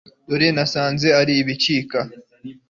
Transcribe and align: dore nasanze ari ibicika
dore 0.29 0.47
nasanze 0.55 1.07
ari 1.21 1.33
ibicika 1.41 1.99